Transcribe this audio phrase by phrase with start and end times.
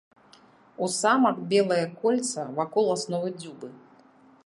[0.85, 3.75] У самак белае кольца вакол асновы дзюбы.